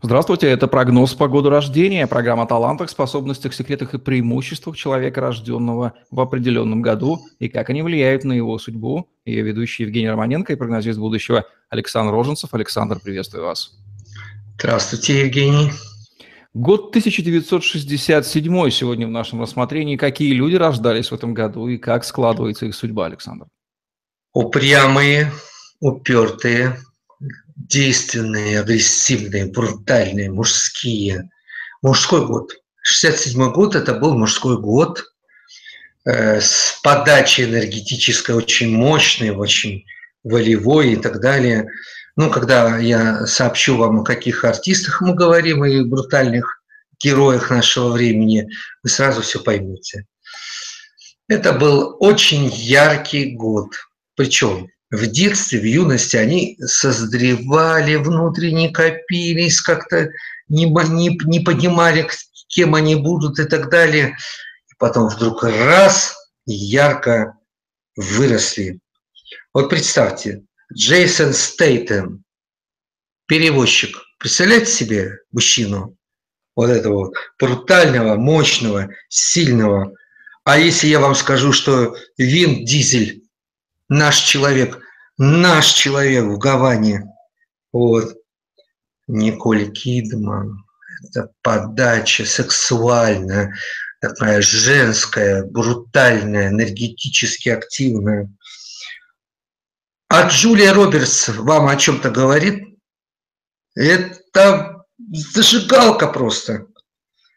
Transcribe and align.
Здравствуйте, 0.00 0.46
это 0.46 0.68
прогноз 0.68 1.14
по 1.14 1.26
году 1.26 1.50
рождения, 1.50 2.06
программа 2.06 2.44
о 2.44 2.46
талантах, 2.46 2.88
способностях, 2.88 3.52
секретах 3.52 3.94
и 3.94 3.98
преимуществах 3.98 4.76
человека, 4.76 5.20
рожденного 5.20 5.94
в 6.12 6.20
определенном 6.20 6.82
году, 6.82 7.18
и 7.40 7.48
как 7.48 7.68
они 7.70 7.82
влияют 7.82 8.22
на 8.22 8.32
его 8.32 8.56
судьбу. 8.60 9.10
Ее 9.24 9.42
ведущий 9.42 9.82
Евгений 9.82 10.08
Романенко 10.08 10.52
и 10.52 10.56
прогнозист 10.56 11.00
будущего 11.00 11.46
Александр 11.68 12.12
Роженцев. 12.12 12.54
Александр, 12.54 13.00
приветствую 13.00 13.46
вас. 13.46 13.72
Здравствуйте, 14.56 15.24
Евгений. 15.24 15.72
Год 16.54 16.90
1967 16.90 18.70
сегодня 18.70 19.08
в 19.08 19.10
нашем 19.10 19.40
рассмотрении. 19.40 19.96
Какие 19.96 20.32
люди 20.32 20.54
рождались 20.54 21.10
в 21.10 21.14
этом 21.14 21.34
году 21.34 21.66
и 21.66 21.76
как 21.76 22.04
складывается 22.04 22.66
их 22.66 22.76
судьба, 22.76 23.06
Александр? 23.06 23.46
Упрямые, 24.32 25.32
упертые, 25.80 26.78
действенные, 27.58 28.60
агрессивные, 28.60 29.46
брутальные, 29.46 30.30
мужские. 30.30 31.30
Мужской 31.82 32.26
год. 32.26 32.52
67 32.82 33.52
год– 33.52 33.74
это 33.76 33.94
был 33.94 34.16
мужской 34.16 34.58
год 34.58 35.04
э, 36.04 36.40
с 36.40 36.80
подачей 36.82 37.44
энергетической 37.44 38.32
очень 38.32 38.70
мощной, 38.70 39.30
очень 39.30 39.84
волевой 40.24 40.92
и 40.92 40.96
так 40.96 41.20
далее. 41.20 41.68
Ну, 42.16 42.30
когда 42.30 42.78
я 42.78 43.26
сообщу 43.26 43.76
вам, 43.76 44.00
о 44.00 44.04
каких 44.04 44.44
артистах 44.44 45.00
мы 45.00 45.14
говорим 45.14 45.64
и 45.64 45.82
брутальных 45.82 46.62
героях 47.00 47.50
нашего 47.50 47.90
времени, 47.90 48.48
вы 48.82 48.88
сразу 48.88 49.22
все 49.22 49.40
поймете. 49.40 50.06
Это 51.28 51.52
был 51.52 51.96
очень 52.00 52.46
яркий 52.46 53.36
год. 53.36 53.68
Причем 54.16 54.68
в 54.90 55.06
детстве, 55.06 55.60
в 55.60 55.64
юности 55.64 56.16
они 56.16 56.56
созревали, 56.60 57.96
внутренне 57.96 58.70
копились, 58.70 59.60
как-то 59.60 60.10
не, 60.48 60.64
не, 60.64 61.18
не 61.24 61.40
понимали, 61.40 62.08
кем 62.48 62.74
они 62.74 62.94
будут 62.94 63.38
и 63.38 63.44
так 63.44 63.70
далее. 63.70 64.16
И 64.70 64.74
потом 64.78 65.08
вдруг 65.08 65.42
раз 65.44 66.16
ярко 66.46 67.36
выросли. 67.96 68.80
Вот 69.52 69.68
представьте, 69.68 70.44
Джейсон 70.72 71.34
Стейтем, 71.34 72.24
перевозчик. 73.26 73.96
Представляете 74.18 74.70
себе 74.70 75.12
мужчину? 75.32 75.96
Вот 76.56 76.70
этого 76.70 77.06
вот 77.06 77.14
брутального, 77.38 78.16
мощного, 78.16 78.88
сильного. 79.08 79.92
А 80.44 80.58
если 80.58 80.88
я 80.88 80.98
вам 80.98 81.14
скажу, 81.14 81.52
что 81.52 81.94
Вин 82.16 82.64
Дизель 82.64 83.27
наш 83.88 84.18
человек, 84.18 84.78
наш 85.16 85.72
человек 85.72 86.24
в 86.24 86.38
Гаване. 86.38 87.04
Вот. 87.72 88.16
Николь 89.06 89.70
Кидман. 89.72 90.64
Это 91.02 91.30
подача 91.42 92.24
сексуальная, 92.24 93.54
такая 94.00 94.42
женская, 94.42 95.44
брутальная, 95.44 96.48
энергетически 96.48 97.48
активная. 97.50 98.30
А 100.08 100.28
Джулия 100.28 100.72
Робертс 100.72 101.28
вам 101.28 101.68
о 101.68 101.76
чем-то 101.76 102.10
говорит? 102.10 102.64
Это 103.74 104.84
зажигалка 105.12 106.08
просто. 106.08 106.66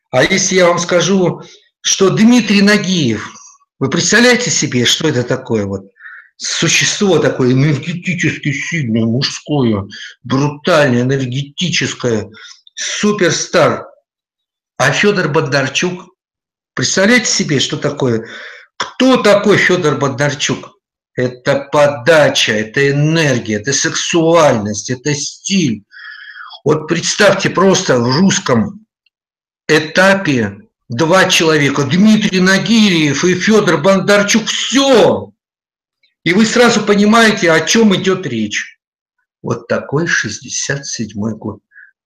А 0.09 0.23
если 0.23 0.55
я 0.55 0.67
вам 0.67 0.79
скажу, 0.79 1.41
что 1.81 2.09
Дмитрий 2.09 2.61
Нагиев, 2.61 3.29
вы 3.79 3.89
представляете 3.89 4.49
себе, 4.49 4.85
что 4.85 5.07
это 5.07 5.23
такое 5.23 5.65
вот? 5.65 5.83
Существо 6.41 7.19
такое 7.19 7.53
энергетически 7.53 8.51
сильное, 8.51 9.05
мужское, 9.05 9.87
брутальное, 10.23 11.03
энергетическое, 11.03 12.29
суперстар. 12.73 13.87
А 14.77 14.91
Федор 14.91 15.29
Бондарчук, 15.29 16.15
представляете 16.73 17.27
себе, 17.27 17.59
что 17.59 17.77
такое? 17.77 18.27
Кто 18.75 19.17
такой 19.17 19.57
Федор 19.57 19.99
Бондарчук? 19.99 20.71
Это 21.13 21.67
подача, 21.71 22.53
это 22.53 22.89
энергия, 22.89 23.57
это 23.57 23.71
сексуальность, 23.71 24.89
это 24.89 25.13
стиль. 25.13 25.83
Вот 26.63 26.87
представьте 26.87 27.51
просто 27.51 27.99
в 27.99 28.17
русском 28.17 28.87
этапе 29.67 30.57
два 30.89 31.25
человека, 31.25 31.83
Дмитрий 31.83 32.39
Нагириев 32.39 33.23
и 33.23 33.35
Федор 33.35 33.77
Бондарчук, 33.81 34.47
все, 34.47 35.30
и 36.23 36.33
вы 36.33 36.45
сразу 36.45 36.81
понимаете, 36.81 37.51
о 37.51 37.61
чем 37.61 37.95
идет 37.95 38.25
речь. 38.25 38.79
Вот 39.41 39.67
такой 39.67 40.05
67-й 40.05 41.35
год. 41.35 41.59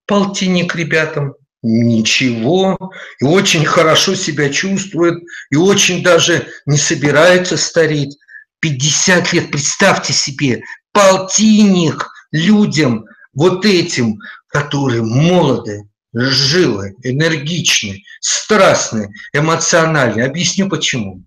Полтинник 0.05 0.75
ребятам, 0.75 1.33
ничего, 1.61 2.77
и 3.19 3.25
очень 3.25 3.65
хорошо 3.65 4.15
себя 4.15 4.49
чувствует, 4.49 5.23
и 5.49 5.55
очень 5.55 6.03
даже 6.03 6.47
не 6.65 6.77
собирается 6.77 7.57
стареть. 7.57 8.17
50 8.59 9.33
лет, 9.33 9.51
представьте 9.51 10.13
себе, 10.13 10.63
полтинник 10.91 12.07
людям, 12.31 13.05
вот 13.33 13.65
этим, 13.65 14.19
которые 14.47 15.03
молоды, 15.03 15.89
живы, 16.13 16.95
энергичны, 17.03 18.03
страстны, 18.21 19.13
эмоциональны. 19.33 20.21
Объясню 20.21 20.69
почему. 20.69 21.23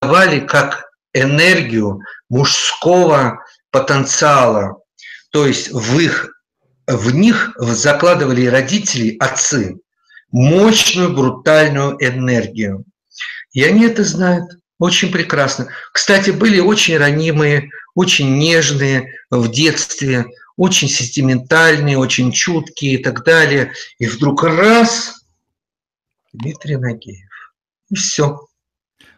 Давали 0.00 0.40
как 0.40 0.89
энергию 1.12 2.00
мужского 2.28 3.44
потенциала. 3.70 4.82
То 5.30 5.46
есть 5.46 5.70
в, 5.70 5.98
их, 5.98 6.30
в 6.86 7.14
них 7.14 7.52
закладывали 7.58 8.46
родители, 8.46 9.16
отцы, 9.18 9.78
мощную, 10.32 11.14
брутальную 11.14 11.96
энергию. 12.00 12.84
И 13.52 13.62
они 13.64 13.86
это 13.86 14.04
знают 14.04 14.50
очень 14.78 15.12
прекрасно. 15.12 15.68
Кстати, 15.92 16.30
были 16.30 16.60
очень 16.60 16.96
ранимые, 16.96 17.70
очень 17.94 18.38
нежные 18.38 19.12
в 19.30 19.50
детстве, 19.50 20.26
очень 20.56 20.88
сентиментальные, 20.88 21.98
очень 21.98 22.32
чуткие 22.32 22.94
и 22.94 23.02
так 23.02 23.24
далее. 23.24 23.72
И 23.98 24.06
вдруг 24.06 24.44
раз– 24.44 25.16
Дмитрий 26.32 26.76
Нагиев. 26.76 27.28
И 27.90 27.94
все. 27.94 28.46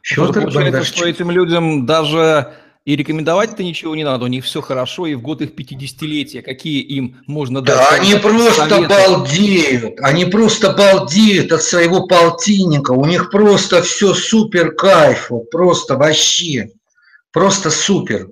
Федор 0.03 0.33
Получается, 0.33 0.61
Бондарчук. 0.61 0.97
что 0.97 1.07
этим 1.07 1.31
людям 1.31 1.87
даже 1.87 2.55
и 2.85 2.97
рекомендовать-то 2.97 3.63
ничего 3.63 3.95
не 3.95 4.03
надо, 4.03 4.25
у 4.25 4.29
них 4.29 4.45
все 4.45 4.61
хорошо, 4.61 5.07
и 5.07 5.15
в 5.15 5.23
год 5.23 5.41
их 5.41 5.51
50-летия, 5.55 6.43
какие 6.43 6.83
им 6.83 7.23
можно 7.29 7.61
дать? 7.61 7.77
Да, 7.77 7.89
они 7.91 8.15
просто 8.17 8.69
советы? 8.69 8.89
балдеют, 8.89 10.01
они 10.01 10.25
просто 10.25 10.73
балдеют 10.73 11.53
от 11.53 11.63
своего 11.63 12.09
полтинника, 12.09 12.91
у 12.91 13.07
них 13.07 13.31
просто 13.31 13.83
все 13.83 14.15
супер 14.15 14.73
кайф, 14.75 15.31
просто 15.53 15.97
вообще, 15.97 16.71
просто 17.31 17.71
супер. 17.71 18.29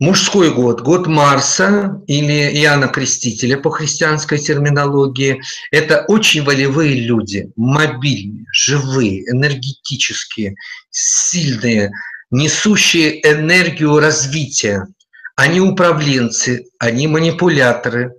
Мужской 0.00 0.54
год, 0.54 0.82
год 0.82 1.08
Марса 1.08 2.00
или 2.06 2.56
Иоанна 2.60 2.86
Крестителя 2.86 3.56
по 3.56 3.70
христианской 3.70 4.38
терминологии, 4.38 5.42
это 5.72 6.04
очень 6.06 6.44
волевые 6.44 7.00
люди, 7.00 7.50
мобильные, 7.56 8.44
живые, 8.52 9.28
энергетические, 9.28 10.54
сильные, 10.90 11.90
несущие 12.30 13.20
энергию 13.28 13.98
развития. 13.98 14.86
Они 15.34 15.60
управленцы, 15.60 16.66
они 16.78 17.08
манипуляторы, 17.08 18.14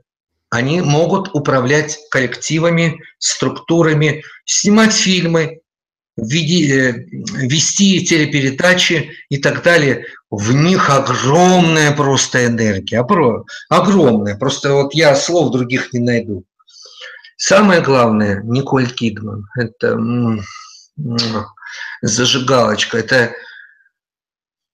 они 0.49 0.81
могут 0.81 1.29
управлять 1.33 1.97
коллективами, 2.11 2.99
структурами, 3.19 4.23
снимать 4.43 4.93
фильмы, 4.93 5.61
вести 6.21 8.05
телепередачи 8.05 9.11
и 9.29 9.37
так 9.37 9.63
далее 9.63 10.05
в 10.29 10.53
них 10.53 10.89
огромная 10.89 11.91
просто 11.91 12.45
энергия, 12.45 12.99
огромная, 13.69 14.37
просто 14.37 14.73
вот 14.73 14.93
я 14.93 15.15
слов 15.15 15.51
других 15.51 15.93
не 15.93 15.99
найду. 15.99 16.45
Самое 17.37 17.81
главное, 17.81 18.41
Николь 18.43 18.91
Кидман, 18.91 19.47
это 19.55 19.97
зажигалочка, 22.01 22.97
это 22.97 23.33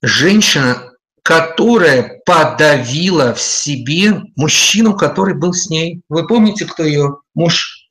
женщина, 0.01 0.91
которая 1.23 2.21
подавила 2.25 3.33
в 3.33 3.41
себе 3.41 4.21
мужчину, 4.35 4.95
который 4.95 5.35
был 5.35 5.53
с 5.53 5.69
ней. 5.69 6.01
Вы 6.09 6.27
помните, 6.27 6.65
кто 6.65 6.83
ее 6.83 7.17
муж? 7.33 7.89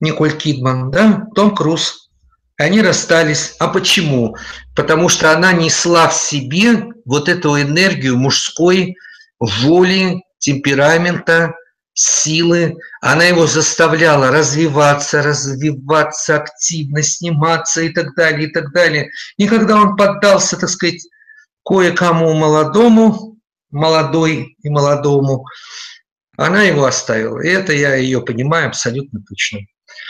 Николь 0.00 0.36
Кидман, 0.36 0.90
да? 0.90 1.26
Том 1.34 1.54
Круз. 1.54 2.09
Они 2.60 2.82
расстались. 2.82 3.54
А 3.58 3.68
почему? 3.68 4.36
Потому 4.76 5.08
что 5.08 5.32
она 5.32 5.50
несла 5.54 6.08
в 6.08 6.14
себе 6.14 6.88
вот 7.06 7.30
эту 7.30 7.58
энергию 7.58 8.18
мужской 8.18 8.96
воли, 9.38 10.22
темперамента, 10.38 11.54
силы. 11.94 12.76
Она 13.00 13.24
его 13.24 13.46
заставляла 13.46 14.30
развиваться, 14.30 15.22
развиваться 15.22 16.36
активно, 16.36 17.02
сниматься 17.02 17.80
и 17.80 17.88
так 17.88 18.14
далее, 18.14 18.50
и 18.50 18.52
так 18.52 18.72
далее. 18.74 19.08
И 19.38 19.48
когда 19.48 19.76
он 19.76 19.96
поддался, 19.96 20.58
так 20.58 20.68
сказать, 20.68 21.00
кое-кому 21.64 22.34
молодому, 22.34 23.38
молодой 23.70 24.54
и 24.62 24.68
молодому, 24.68 25.46
она 26.36 26.64
его 26.64 26.84
оставила. 26.84 27.40
И 27.40 27.48
это 27.48 27.72
я 27.72 27.94
ее 27.94 28.20
понимаю 28.20 28.68
абсолютно 28.68 29.22
точно. 29.26 29.60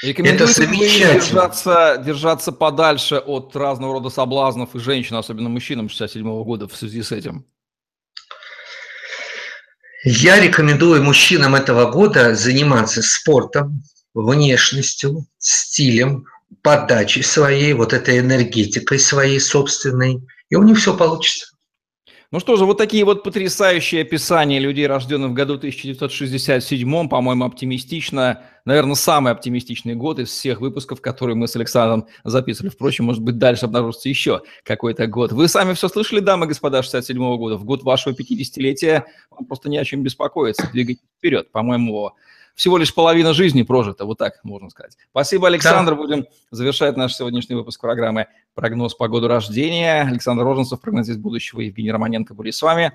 Это 0.03 0.47
замечательно. 0.47 1.15
Держаться, 1.15 2.03
держаться 2.05 2.53
подальше 2.53 3.17
от 3.17 3.55
разного 3.55 3.95
рода 3.95 4.09
соблазнов 4.09 4.75
и 4.75 4.79
женщин, 4.79 5.17
особенно 5.17 5.49
мужчинам 5.49 5.89
67 5.89 6.27
-го 6.27 6.45
года 6.45 6.69
в 6.69 6.77
связи 6.77 7.03
с 7.03 7.13
этим? 7.13 7.45
Я 10.05 10.41
рекомендую 10.41 11.03
мужчинам 11.03 11.55
этого 11.55 11.91
года 11.91 12.35
заниматься 12.35 13.03
спортом, 13.03 13.83
внешностью, 14.15 15.27
стилем, 15.39 16.25
подачей 16.63 17.23
своей, 17.23 17.75
вот 17.75 17.93
этой 17.93 18.19
энергетикой 18.19 18.99
своей 18.99 19.39
собственной, 19.39 20.23
и 20.49 20.57
у 20.57 20.63
них 20.63 20.79
все 20.79 20.97
получится. 20.97 21.49
Ну 22.33 22.39
что 22.39 22.55
же, 22.55 22.65
вот 22.65 22.79
такие 22.79 23.05
вот 23.05 23.25
потрясающие 23.25 24.03
описания 24.03 24.61
людей, 24.61 24.87
рожденных 24.87 25.33
в 25.33 25.35
году 25.35 25.55
1967, 25.55 27.09
по-моему, 27.09 27.45
оптимистично. 27.45 28.45
Наверное, 28.65 28.95
самый 28.95 29.33
оптимистичный 29.33 29.97
год 29.97 30.21
из 30.21 30.29
всех 30.29 30.61
выпусков, 30.61 31.01
которые 31.01 31.35
мы 31.35 31.49
с 31.49 31.57
Александром 31.57 32.07
записывали. 32.23 32.71
Впрочем, 32.71 33.07
может 33.07 33.21
быть, 33.21 33.39
дальше 33.39 33.65
обнаружится 33.65 34.09
еще 34.09 34.43
какой-то 34.63 35.09
год. 35.09 35.33
Вы 35.33 35.49
сами 35.49 35.73
все 35.73 35.89
слышали, 35.89 36.21
дамы 36.21 36.47
и 36.47 36.49
господа, 36.51 36.85
67 36.85 37.21
-го 37.21 37.37
года. 37.37 37.57
В 37.57 37.65
год 37.65 37.83
вашего 37.83 38.15
50-летия 38.15 39.07
вам 39.33 39.47
просто 39.47 39.69
не 39.69 39.79
о 39.79 39.85
чем 39.85 40.05
беспокоиться. 40.05 40.69
Двигайтесь 40.73 41.03
вперед. 41.19 41.51
По-моему, 41.51 42.13
всего 42.61 42.77
лишь 42.77 42.93
половина 42.93 43.33
жизни 43.33 43.63
прожита, 43.63 44.05
вот 44.05 44.19
так 44.19 44.45
можно 44.45 44.69
сказать. 44.69 44.95
Спасибо, 45.13 45.47
Александр. 45.47 45.93
Да. 45.93 45.97
Будем 45.97 46.27
завершать 46.51 46.95
наш 46.95 47.15
сегодняшний 47.15 47.55
выпуск 47.55 47.81
программы 47.81 48.27
«Прогноз 48.55 48.95
по 48.95 49.09
году 49.09 49.29
рождения». 49.29 50.03
Александр 50.03 50.45
Роженцев, 50.45 50.79
прогнозист 50.79 51.19
будущего, 51.21 51.61
Евгений 51.61 51.91
Романенко 51.91 52.35
были 52.35 52.51
с 52.51 52.61
вами. 52.61 52.93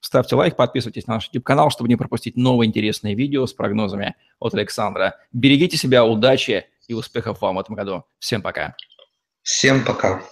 Ставьте 0.00 0.34
лайк, 0.34 0.56
подписывайтесь 0.56 1.06
на 1.06 1.14
наш 1.14 1.26
YouTube-канал, 1.26 1.70
чтобы 1.70 1.88
не 1.88 1.94
пропустить 1.94 2.36
новые 2.36 2.66
интересные 2.66 3.14
видео 3.14 3.46
с 3.46 3.52
прогнозами 3.52 4.16
от 4.40 4.54
Александра. 4.54 5.14
Берегите 5.32 5.76
себя, 5.76 6.04
удачи 6.04 6.66
и 6.88 6.94
успехов 6.94 7.40
вам 7.40 7.54
в 7.54 7.60
этом 7.60 7.76
году. 7.76 8.02
Всем 8.18 8.42
пока. 8.42 8.74
Всем 9.44 9.84
пока. 9.84 10.24